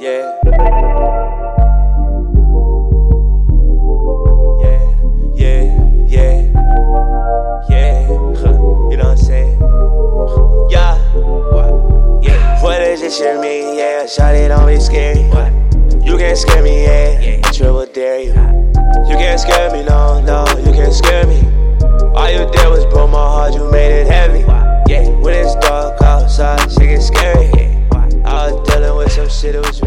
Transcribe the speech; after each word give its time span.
Yeah. 0.00 0.38
Yeah, 4.60 4.94
yeah, 5.34 6.06
yeah, 6.06 6.32
yeah. 7.68 8.06
Huh. 8.36 8.54
You 8.90 8.96
know 8.96 9.04
what 9.04 9.06
I'm 9.06 9.16
saying? 9.16 9.58
Yeah. 10.70 10.98
What? 11.50 12.22
Yeah. 12.22 12.62
What 12.62 12.80
is 12.82 13.00
this 13.00 13.18
shit 13.18 13.40
mean? 13.40 13.76
Yeah, 13.76 14.06
shot 14.06 14.36
it 14.36 14.48
don't 14.48 14.68
be 14.68 14.78
scary. 14.78 15.24
What? 15.30 15.52
You 16.06 16.16
can't 16.16 16.38
scare 16.38 16.62
me, 16.62 16.84
yeah. 16.84 17.20
yeah. 17.20 17.40
Triple 17.50 17.86
dare 17.86 18.20
you. 18.20 18.30
You 19.10 19.16
can't 19.16 19.40
scare 19.40 19.72
me, 19.72 19.82
no, 19.82 20.20
no, 20.20 20.46
you 20.58 20.72
can't 20.72 20.94
scare 20.94 21.26
me. 21.26 21.40
All 22.14 22.30
you 22.30 22.48
did 22.52 22.68
was 22.70 22.86
broke 22.86 23.10
my 23.10 23.16
heart, 23.16 23.52
you 23.52 23.68
made 23.72 24.02
it 24.02 24.06
heavy. 24.06 24.44
Yeah. 24.88 25.08
When 25.18 25.34
it's 25.34 25.56
dark 25.56 26.00
outside, 26.02 26.70
shit 26.70 26.82
get 26.82 27.02
scary. 27.02 27.50
Yeah. 27.56 27.74
I 28.24 28.52
was 28.52 28.68
dealing 28.68 28.96
with 28.96 29.10
some 29.10 29.28
shit, 29.28 29.54
it 29.54 29.66
was 29.66 29.80